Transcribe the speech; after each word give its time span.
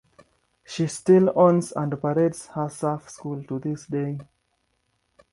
She 0.65 0.87
still 0.87 1.31
owns 1.35 1.73
and 1.73 1.93
operates 1.93 2.47
her 2.47 2.69
surf 2.69 3.07
school 3.07 3.43
to 3.43 3.59
this 3.59 3.85
day. 3.85 4.17